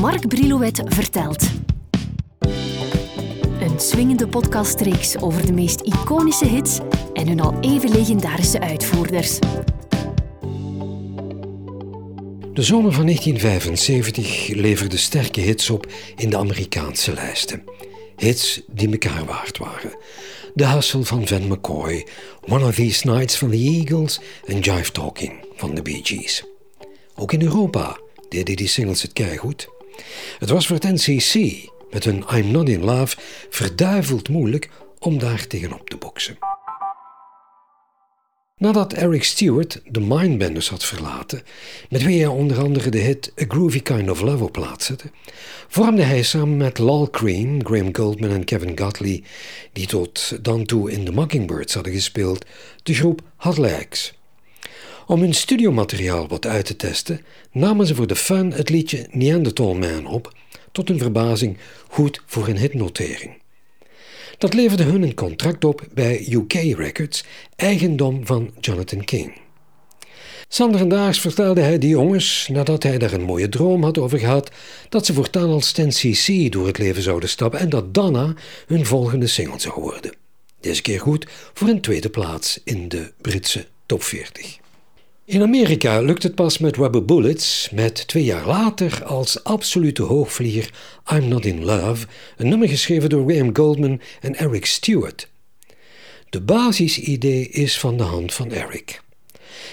Mark 0.00 0.28
Brilouet 0.28 0.82
vertelt. 0.84 1.50
Een 3.60 3.80
swingende 3.80 4.28
podcastreeks 4.28 5.16
over 5.16 5.46
de 5.46 5.52
meest 5.52 5.80
iconische 5.80 6.46
hits 6.46 6.78
en 7.12 7.28
hun 7.28 7.40
al 7.40 7.60
even 7.60 7.90
legendarische 7.90 8.60
uitvoerders. 8.60 9.38
De 12.52 12.62
zomer 12.62 12.92
van 12.92 13.04
1975 13.04 14.48
leverde 14.48 14.96
sterke 14.96 15.40
hits 15.40 15.70
op 15.70 15.86
in 16.16 16.30
de 16.30 16.36
Amerikaanse 16.36 17.12
lijsten. 17.12 17.64
Hits 18.16 18.62
die 18.66 18.90
elkaar 18.90 19.24
waard 19.24 19.58
waren. 19.58 19.96
The 20.54 20.66
Hustle 20.66 21.04
van 21.04 21.26
Van 21.26 21.48
McCoy, 21.48 22.06
One 22.48 22.66
of 22.66 22.74
These 22.74 23.06
Nights 23.06 23.36
van 23.36 23.50
The 23.50 23.56
Eagles 23.56 24.20
en 24.46 24.58
Jive 24.58 24.92
Talking 24.92 25.32
van 25.56 25.74
de 25.74 25.82
Bee 25.82 26.00
Gees. 26.02 26.44
Ook 27.14 27.32
in 27.32 27.42
Europa 27.42 27.98
deden 28.28 28.56
die 28.56 28.68
singles 28.68 29.02
het 29.02 29.12
keigoed. 29.12 29.68
Het 30.38 30.48
was 30.48 30.66
voor 30.66 30.76
het 30.76 31.06
NCC 31.06 31.64
met 31.90 32.04
hun 32.04 32.24
I'm 32.32 32.50
Not 32.50 32.68
In 32.68 32.84
Love 32.84 33.16
verduiveld 33.50 34.28
moeilijk 34.28 34.68
om 34.98 35.18
daar 35.18 35.46
tegenop 35.46 35.90
te 35.90 35.96
boksen. 35.96 36.38
Nadat 38.60 38.92
Eric 38.92 39.24
Stewart 39.24 39.80
de 39.84 40.00
Mindbenders 40.00 40.68
had 40.68 40.84
verlaten, 40.84 41.42
met 41.88 42.02
wie 42.02 42.18
hij 42.18 42.26
onder 42.26 42.58
andere 42.58 42.90
de 42.90 42.98
hit 42.98 43.32
A 43.40 43.44
Groovy 43.48 43.80
Kind 43.80 44.10
of 44.10 44.20
Love 44.20 44.44
op 44.44 44.52
plaats 44.52 44.86
zette, 44.86 45.10
vormde 45.68 46.02
hij 46.02 46.22
samen 46.22 46.56
met 46.56 46.78
Lal 46.78 47.10
Cream, 47.10 47.64
Graham 47.64 47.96
Goldman 47.96 48.30
en 48.30 48.44
Kevin 48.44 48.78
Godley, 48.78 49.22
die 49.72 49.86
tot 49.86 50.38
dan 50.44 50.64
toe 50.64 50.90
in 50.90 51.04
The 51.04 51.12
Mockingbirds 51.12 51.74
hadden 51.74 51.92
gespeeld, 51.92 52.44
de 52.82 52.94
groep 52.94 53.20
Hot 53.36 53.58
Legs. 53.58 54.19
Om 55.10 55.20
hun 55.20 55.34
studiomateriaal 55.34 56.28
wat 56.28 56.46
uit 56.46 56.64
te 56.64 56.76
testen, 56.76 57.20
namen 57.52 57.86
ze 57.86 57.94
voor 57.94 58.06
de 58.06 58.16
fun 58.16 58.52
het 58.52 58.68
liedje 58.68 59.06
Neanderthal 59.10 59.74
Man 59.74 60.06
op, 60.06 60.32
tot 60.72 60.88
hun 60.88 60.98
verbazing 60.98 61.58
goed 61.88 62.22
voor 62.26 62.48
een 62.48 62.58
hitnotering. 62.58 63.38
Dat 64.38 64.54
leverde 64.54 64.82
hun 64.82 65.02
een 65.02 65.14
contract 65.14 65.64
op 65.64 65.86
bij 65.94 66.26
UK 66.30 66.52
Records, 66.52 67.24
eigendom 67.56 68.26
van 68.26 68.50
Jonathan 68.60 69.04
King. 69.04 69.32
Sander 70.48 70.88
Daags 70.88 71.20
vertelde 71.20 71.60
hij 71.60 71.78
die 71.78 71.90
jongens, 71.90 72.48
nadat 72.52 72.82
hij 72.82 72.98
daar 72.98 73.12
een 73.12 73.22
mooie 73.22 73.48
droom 73.48 73.82
had 73.82 73.98
over 73.98 74.18
gehad, 74.18 74.50
dat 74.88 75.06
ze 75.06 75.14
voortaan 75.14 75.48
als 75.48 75.68
Stan 75.68 75.88
CC 75.88 76.52
door 76.52 76.66
het 76.66 76.78
leven 76.78 77.02
zouden 77.02 77.28
stappen 77.28 77.60
en 77.60 77.68
dat 77.68 77.94
Donna 77.94 78.34
hun 78.66 78.86
volgende 78.86 79.26
single 79.26 79.60
zou 79.60 79.80
worden. 79.80 80.12
Deze 80.60 80.82
keer 80.82 81.00
goed 81.00 81.26
voor 81.54 81.68
een 81.68 81.80
tweede 81.80 82.10
plaats 82.10 82.60
in 82.64 82.88
de 82.88 83.12
Britse 83.20 83.66
top 83.86 84.02
40. 84.02 84.59
In 85.30 85.42
Amerika 85.42 86.00
lukt 86.00 86.22
het 86.22 86.34
pas 86.34 86.58
met 86.58 86.76
Rubber 86.76 87.04
Bullets, 87.04 87.68
met 87.72 88.06
twee 88.06 88.24
jaar 88.24 88.46
later 88.46 89.04
als 89.04 89.44
absolute 89.44 90.02
hoogvlieger 90.02 90.70
I'm 91.12 91.28
Not 91.28 91.44
In 91.44 91.64
Love, 91.64 92.06
een 92.36 92.48
nummer 92.48 92.68
geschreven 92.68 93.08
door 93.08 93.30
Graham 93.30 93.56
Goldman 93.56 94.00
en 94.20 94.36
Eric 94.36 94.66
Stewart. 94.66 95.28
De 96.30 96.40
basisidee 96.40 97.48
is 97.48 97.78
van 97.78 97.96
de 97.96 98.02
hand 98.02 98.34
van 98.34 98.52
Eric. 98.52 99.02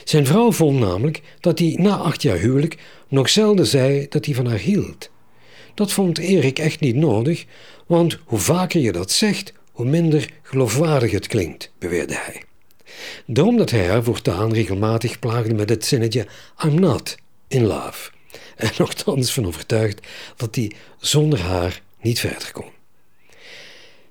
Zijn 0.04 0.26
vrouw 0.26 0.52
vond 0.52 0.80
namelijk 0.80 1.22
dat 1.40 1.60
hij 1.60 1.78
na 1.80 1.96
acht 1.96 2.22
jaar 2.22 2.38
huwelijk 2.38 2.78
nog 3.08 3.30
zelden 3.30 3.68
zei 3.68 4.06
dat 4.10 4.26
hij 4.26 4.36
van 4.36 4.48
haar 4.48 4.60
hield. 4.60 5.10
Dat 5.74 5.92
vond 5.92 6.18
Erik 6.18 6.60
echt 6.60 6.80
niet 6.80 6.96
nodig, 6.96 7.46
want 7.88 8.18
hoe 8.26 8.40
vaker 8.40 8.82
je 8.82 8.92
dat 8.92 9.12
zegt, 9.12 9.54
hoe 9.72 9.86
minder 9.86 10.30
geloofwaardig 10.42 11.12
het 11.12 11.28
klinkt, 11.28 11.72
beweerde 11.80 12.16
hij. 12.16 12.42
Daarom 13.26 13.58
dat 13.58 13.70
hij 13.70 13.88
haar 13.88 14.04
voortaan 14.04 14.54
regelmatig 14.54 15.20
plaagde 15.20 15.54
met 15.54 15.70
het 15.70 15.86
zinnetje 15.86 16.28
I'm 16.66 16.80
not 16.80 17.16
in 17.48 17.66
love. 17.66 18.12
En 18.56 18.72
nogthans 18.78 19.34
van 19.34 19.46
overtuigd 19.46 20.08
dat 20.36 20.56
hij 20.56 20.72
zonder 21.00 21.40
haar 21.40 21.82
niet 22.02 22.20
verder 22.20 22.52
kon. 22.52 22.76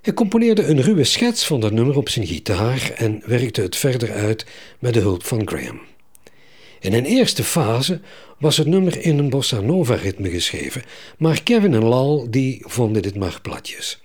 Hij 0.01 0.13
componeerde 0.13 0.63
een 0.65 0.81
ruwe 0.81 1.03
schets 1.03 1.45
van 1.45 1.59
dat 1.59 1.71
nummer 1.71 1.97
op 1.97 2.09
zijn 2.09 2.27
gitaar 2.27 2.91
en 2.95 3.21
werkte 3.25 3.61
het 3.61 3.75
verder 3.75 4.11
uit 4.11 4.45
met 4.79 4.93
de 4.93 4.99
hulp 4.99 5.25
van 5.25 5.47
Graham. 5.47 5.79
In 6.79 6.93
een 6.93 7.05
eerste 7.05 7.43
fase 7.43 8.01
was 8.39 8.57
het 8.57 8.67
nummer 8.67 9.01
in 9.01 9.17
een 9.17 9.29
bossa 9.29 9.59
nova 9.59 9.95
ritme 9.95 10.29
geschreven, 10.29 10.83
maar 11.17 11.43
Kevin 11.43 11.73
en 11.73 11.83
Lal 11.83 12.27
die 12.29 12.63
vonden 12.65 13.01
dit 13.01 13.15
maar 13.15 13.39
platjes. 13.41 14.01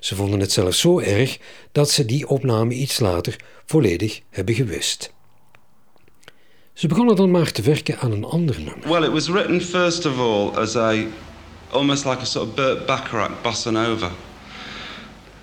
Ze 0.00 0.14
vonden 0.14 0.40
het 0.40 0.52
zelfs 0.52 0.80
zo 0.80 0.98
erg 1.00 1.38
dat 1.72 1.90
ze 1.90 2.04
die 2.04 2.28
opname 2.28 2.74
iets 2.74 3.00
later 3.00 3.36
volledig 3.66 4.20
hebben 4.30 4.54
gewist. 4.54 5.12
Ze 6.72 6.86
begonnen 6.86 7.16
dan 7.16 7.30
maar 7.30 7.52
te 7.52 7.62
werken 7.62 7.98
aan 7.98 8.12
een 8.12 8.24
ander 8.24 8.60
nummer. 8.60 8.88
Well, 8.88 9.02
it 9.02 9.12
was 9.12 9.28
written 9.28 9.62
first 9.62 10.06
of 10.06 10.18
all 10.18 10.50
as 10.50 10.76
a 10.76 10.94
almost 11.70 12.04
like 12.04 12.20
a 12.20 12.24
sort 12.24 12.48
of 12.48 12.54
Burt 12.54 12.86
Bacharach 12.86 13.42
bossa 13.42 13.70
nova. 13.70 14.10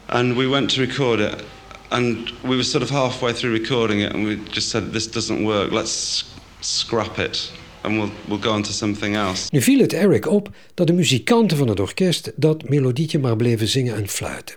And 0.06 0.36
we 0.36 0.48
went 0.48 0.74
to 0.74 0.82
record 0.82 1.20
it 1.20 1.44
and 1.88 2.34
we 2.42 2.56
were 2.56 2.64
sort 2.64 2.84
of 2.84 2.90
halfway 2.90 3.34
through 3.34 3.54
recording 3.60 4.02
it 4.02 4.14
and 4.14 4.26
we 4.26 4.40
just 4.52 4.70
said 4.70 4.92
this 4.92 5.12
doesn't 5.12 5.44
work. 5.46 5.72
Let's 5.72 6.24
scrap 6.62 7.20
it 7.20 7.52
and 7.86 8.12
we'll, 8.28 8.40
go 8.40 8.52
on 8.52 8.62
to 8.62 8.72
something 8.72 9.16
else. 9.16 9.48
Nu 9.52 9.62
viel 9.62 9.80
het 9.80 9.94
Eric 9.94 10.28
op 10.28 10.50
dat 10.74 10.88
de 10.88 10.94
muzikanten 10.94 11.58
van 11.58 11.68
het 11.68 11.80
orkest 11.80 12.32
dat 12.36 12.70
melodietje 12.70 13.20
maar 13.20 13.36
bleven 13.36 13.68
zingen 13.68 13.96
en 13.96 14.08
fluiten. 14.08 14.56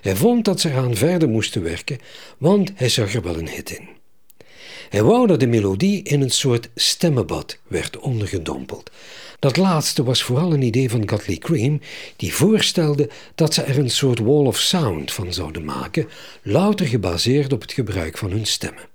Hij 0.00 0.16
vond 0.16 0.44
dat 0.44 0.60
ze 0.60 0.70
eraan 0.70 0.96
verder 0.96 1.28
moesten 1.28 1.62
werken, 1.62 1.98
want 2.38 2.70
hij 2.74 2.88
zag 2.88 3.14
er 3.14 3.22
wel 3.22 3.38
een 3.38 3.48
hit 3.48 3.70
in. 3.70 3.88
Hij 4.88 5.02
wou 5.02 5.26
dat 5.26 5.40
de 5.40 5.46
melodie 5.46 6.02
in 6.02 6.20
een 6.20 6.30
soort 6.30 6.68
stemmenbad 6.74 7.58
werd 7.66 7.98
ondergedompeld. 7.98 8.90
Dat 9.38 9.56
laatste 9.56 10.04
was 10.04 10.22
vooral 10.22 10.52
een 10.52 10.62
idee 10.62 10.90
van 10.90 11.08
Godley 11.08 11.36
Cream, 11.36 11.80
die 12.16 12.34
voorstelde 12.34 13.10
dat 13.34 13.54
ze 13.54 13.62
er 13.62 13.78
een 13.78 13.90
soort 13.90 14.18
wall 14.18 14.46
of 14.46 14.58
sound 14.58 15.12
van 15.12 15.32
zouden 15.32 15.64
maken, 15.64 16.08
louter 16.42 16.86
gebaseerd 16.86 17.52
op 17.52 17.60
het 17.60 17.72
gebruik 17.72 18.18
van 18.18 18.30
hun 18.30 18.46
stemmen. 18.46 18.88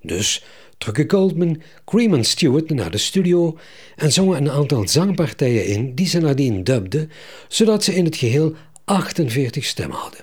Dus 0.00 0.44
trokken 0.82 1.10
Goldman, 1.10 1.62
Cream 1.84 2.22
Stewart 2.22 2.70
naar 2.70 2.90
de 2.90 2.98
studio 2.98 3.58
en 3.96 4.12
zongen 4.12 4.36
een 4.36 4.50
aantal 4.50 4.88
zangpartijen 4.88 5.66
in 5.66 5.94
die 5.94 6.06
ze 6.06 6.20
nadien 6.20 6.64
dubden, 6.64 7.10
zodat 7.48 7.84
ze 7.84 7.94
in 7.94 8.04
het 8.04 8.16
geheel 8.16 8.54
48 8.84 9.64
stemmen 9.64 9.96
hadden. 9.96 10.20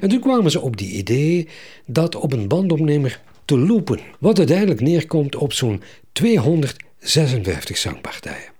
En 0.00 0.08
toen 0.08 0.20
kwamen 0.20 0.50
ze 0.50 0.60
op 0.60 0.76
die 0.76 0.90
idee 0.90 1.48
dat 1.86 2.14
op 2.14 2.32
een 2.32 2.48
bandopnemer 2.48 3.20
te 3.44 3.58
loopen, 3.58 4.00
wat 4.18 4.38
uiteindelijk 4.38 4.80
neerkomt 4.80 5.36
op 5.36 5.52
zo'n 5.52 5.82
256 6.12 7.76
zangpartijen. 7.76 8.52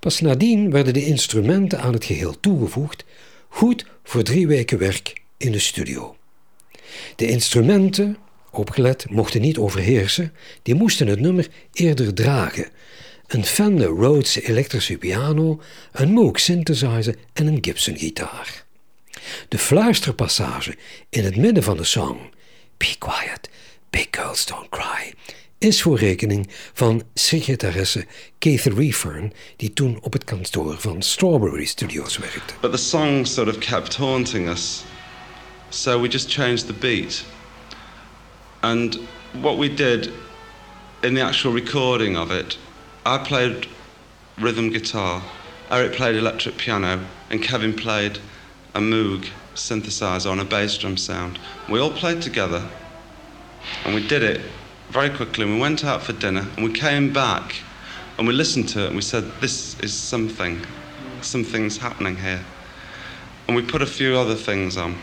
Pas 0.00 0.20
nadien 0.20 0.70
werden 0.70 0.92
de 0.92 1.04
instrumenten 1.04 1.80
aan 1.80 1.92
het 1.92 2.04
geheel 2.04 2.40
toegevoegd, 2.40 3.04
goed 3.48 3.86
voor 4.02 4.22
drie 4.22 4.46
weken 4.46 4.78
werk 4.78 5.22
in 5.36 5.52
de 5.52 5.58
studio. 5.58 6.16
De 7.16 7.26
instrumenten, 7.26 8.16
opgelet, 8.58 9.10
mochten 9.10 9.40
niet 9.40 9.58
overheersen, 9.58 10.32
die 10.62 10.74
moesten 10.74 11.06
het 11.06 11.20
nummer 11.20 11.48
eerder 11.72 12.14
dragen. 12.14 12.68
Een 13.26 13.44
Fender 13.44 13.88
Rhodes 13.88 14.40
elektrische 14.40 14.98
piano, 14.98 15.60
een 15.92 16.12
Moog 16.12 16.40
synthesizer 16.40 17.14
en 17.32 17.46
een 17.46 17.58
Gibson 17.60 17.96
gitaar. 17.96 18.64
De 19.48 19.58
fluisterpassage 19.58 20.76
in 21.08 21.24
het 21.24 21.36
midden 21.36 21.62
van 21.62 21.76
de 21.76 21.84
song, 21.84 22.18
Be 22.76 22.94
quiet, 22.98 23.50
big 23.90 24.06
girls 24.10 24.46
don't 24.46 24.68
cry, 24.68 25.14
is 25.58 25.82
voor 25.82 25.98
rekening 25.98 26.48
van 26.72 27.02
secretaresse 27.14 28.06
Keith 28.38 28.64
Refern, 28.64 29.32
die 29.56 29.72
toen 29.72 29.98
op 30.00 30.12
het 30.12 30.24
kantoor 30.24 30.76
van 30.78 31.02
Strawberry 31.02 31.64
Studios 31.64 32.18
werkte. 32.18 32.54
But 32.60 32.70
the 32.70 32.78
song 32.78 33.26
sort 33.26 33.48
of 33.48 33.58
kept 33.58 33.96
haunting 33.96 34.48
us, 34.48 34.82
so 35.68 36.00
we 36.00 36.08
just 36.08 36.30
changed 36.32 36.66
the 36.66 36.72
beat. 36.72 37.24
And 38.64 38.94
what 39.42 39.58
we 39.58 39.68
did 39.68 40.10
in 41.02 41.12
the 41.12 41.20
actual 41.20 41.52
recording 41.52 42.16
of 42.16 42.30
it, 42.30 42.56
I 43.04 43.18
played 43.18 43.66
rhythm 44.38 44.70
guitar, 44.70 45.22
Eric 45.70 45.92
played 45.92 46.16
electric 46.16 46.56
piano, 46.56 47.04
and 47.28 47.42
Kevin 47.42 47.74
played 47.74 48.20
a 48.74 48.80
Moog 48.80 49.28
synthesizer 49.54 50.30
on 50.30 50.40
a 50.40 50.46
bass 50.46 50.78
drum 50.78 50.96
sound. 50.96 51.38
We 51.68 51.78
all 51.78 51.90
played 51.90 52.22
together 52.22 52.66
and 53.84 53.94
we 53.94 54.08
did 54.08 54.22
it 54.22 54.40
very 54.88 55.10
quickly. 55.10 55.44
And 55.44 55.56
We 55.56 55.60
went 55.60 55.84
out 55.84 56.02
for 56.02 56.14
dinner 56.14 56.46
and 56.56 56.64
we 56.64 56.72
came 56.72 57.12
back 57.12 57.56
and 58.16 58.26
we 58.26 58.32
listened 58.32 58.70
to 58.70 58.84
it 58.84 58.86
and 58.86 58.96
we 58.96 59.02
said, 59.02 59.30
This 59.42 59.78
is 59.80 59.92
something. 59.92 60.64
Something's 61.20 61.76
happening 61.76 62.16
here. 62.16 62.42
And 63.46 63.56
we 63.56 63.60
put 63.60 63.82
a 63.82 63.86
few 63.86 64.16
other 64.16 64.34
things 64.34 64.78
on. 64.78 64.96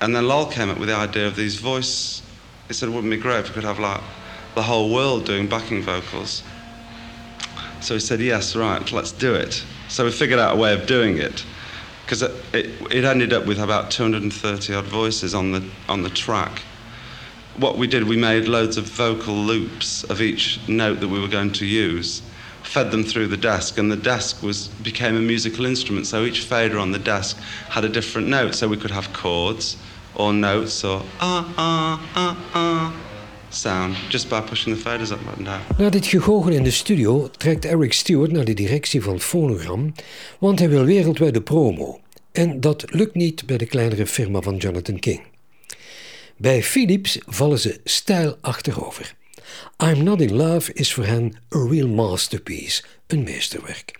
And 0.00 0.16
then 0.16 0.26
Lol 0.26 0.46
came 0.46 0.68
up 0.68 0.78
with 0.78 0.88
the 0.88 0.96
idea 0.96 1.28
of 1.28 1.36
these 1.36 1.60
voice. 1.60 2.22
He 2.68 2.74
said, 2.74 2.90
Wouldn't 2.90 3.12
it 3.12 3.16
be 3.16 3.22
great 3.22 3.40
if 3.40 3.48
we 3.48 3.54
could 3.54 3.64
have 3.64 3.78
like 3.78 4.00
the 4.54 4.62
whole 4.62 4.92
world 4.92 5.24
doing 5.24 5.48
backing 5.48 5.82
vocals? 5.82 6.42
So 7.80 7.94
he 7.94 8.00
said, 8.00 8.20
Yes, 8.20 8.54
right, 8.54 8.92
let's 8.92 9.12
do 9.12 9.34
it. 9.34 9.64
So 9.88 10.04
we 10.04 10.12
figured 10.12 10.38
out 10.38 10.54
a 10.54 10.58
way 10.58 10.74
of 10.74 10.86
doing 10.86 11.16
it 11.18 11.44
because 12.04 12.22
it, 12.22 12.30
it, 12.52 12.66
it, 12.92 13.04
ended 13.04 13.32
up 13.32 13.46
with 13.46 13.58
about 13.58 13.90
230 13.90 14.74
odd 14.74 14.84
voices 14.84 15.34
on 15.34 15.52
the 15.52 15.68
on 15.88 16.02
the 16.02 16.10
track. 16.10 16.62
What 17.56 17.76
we 17.76 17.86
did, 17.86 18.04
we 18.04 18.16
made 18.16 18.46
loads 18.46 18.76
of 18.76 18.84
vocal 18.84 19.34
loops 19.34 20.04
of 20.04 20.20
each 20.20 20.60
note 20.68 21.00
that 21.00 21.08
we 21.08 21.20
were 21.20 21.28
going 21.28 21.52
to 21.54 21.66
use 21.66 22.22
fed 22.62 22.90
them 22.90 23.02
through 23.02 23.26
the 23.26 23.36
desk, 23.36 23.78
and 23.78 23.90
the 23.90 23.96
desk 23.96 24.42
was 24.42 24.68
became 24.68 25.16
a 25.16 25.20
musical 25.20 25.64
instrument. 25.64 26.06
So 26.06 26.24
each 26.24 26.40
fader 26.40 26.78
on 26.78 26.92
the 26.92 26.98
desk 26.98 27.38
had 27.70 27.84
a 27.84 27.88
different 27.88 28.28
note. 28.28 28.54
So 28.54 28.68
we 28.68 28.76
could 28.76 28.90
have 28.90 29.12
chords 29.12 29.76
ah 31.18 31.44
ah 31.54 31.98
ah 32.14 32.36
ah 32.52 32.92
sound 33.48 33.96
just 34.08 34.28
by 34.28 34.40
pushing 34.40 34.76
the 34.76 34.90
up. 34.90 35.78
Na 35.78 35.90
dit 35.90 36.06
gegoochel 36.06 36.52
in 36.52 36.62
de 36.62 36.70
studio 36.70 37.30
trekt 37.30 37.64
Eric 37.64 37.92
Stewart 37.92 38.32
naar 38.32 38.44
de 38.44 38.54
directie 38.54 39.02
van 39.02 39.20
Phonogram, 39.20 39.92
want 40.38 40.58
hij 40.58 40.68
wil 40.68 40.84
wereldwijde 40.84 41.42
promo. 41.42 42.00
En 42.32 42.60
dat 42.60 42.84
lukt 42.86 43.14
niet 43.14 43.46
bij 43.46 43.58
de 43.58 43.66
kleinere 43.66 44.06
firma 44.06 44.40
van 44.40 44.56
Jonathan 44.56 44.98
King. 44.98 45.20
Bij 46.36 46.62
Philips 46.62 47.18
vallen 47.26 47.58
ze 47.58 47.80
stijl 47.84 48.36
achterover. 48.40 49.14
I'm 49.84 50.02
Not 50.02 50.20
In 50.20 50.34
Love 50.34 50.72
is 50.72 50.92
voor 50.92 51.04
hen 51.04 51.36
een 51.48 51.68
real 51.70 51.88
masterpiece, 51.88 52.82
een 53.06 53.22
meesterwerk. 53.22 53.98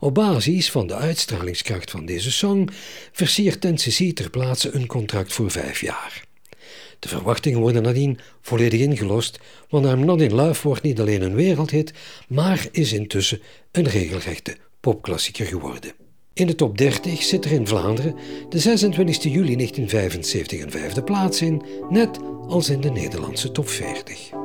Op 0.00 0.14
basis 0.14 0.70
van 0.70 0.86
de 0.86 0.94
uitstralingskracht 0.94 1.90
van 1.90 2.06
deze 2.06 2.32
song 2.32 2.68
versiert 3.12 3.62
NCC 3.62 4.16
ter 4.16 4.30
plaatse 4.30 4.74
een 4.74 4.86
contract 4.86 5.32
voor 5.32 5.50
vijf 5.50 5.80
jaar. 5.80 6.26
De 6.98 7.08
verwachtingen 7.08 7.60
worden 7.60 7.82
nadien 7.82 8.18
volledig 8.40 8.80
ingelost, 8.80 9.38
want 9.68 9.86
I'm 9.86 10.04
Not 10.04 10.20
In 10.20 10.34
Love 10.34 10.68
wordt 10.68 10.82
niet 10.82 11.00
alleen 11.00 11.22
een 11.22 11.34
wereldhit, 11.34 11.92
maar 12.28 12.68
is 12.72 12.92
intussen 12.92 13.40
een 13.72 13.88
regelrechte 13.88 14.56
popklassieker 14.80 15.46
geworden. 15.46 15.92
In 16.32 16.46
de 16.46 16.54
top 16.54 16.78
30 16.78 17.22
zit 17.22 17.44
er 17.44 17.52
in 17.52 17.66
Vlaanderen 17.66 18.14
de 18.48 18.58
26 18.58 19.22
juli 19.22 19.56
1975 19.56 20.60
een 20.60 20.70
vijfde 20.70 21.02
plaats 21.02 21.42
in, 21.42 21.62
net 21.88 22.18
als 22.48 22.68
in 22.68 22.80
de 22.80 22.90
Nederlandse 22.90 23.52
top 23.52 23.68
40. 23.68 24.37